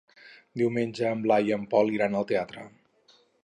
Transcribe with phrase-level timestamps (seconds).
[0.61, 2.69] Diumenge en Blai i en Pol iran al teatre.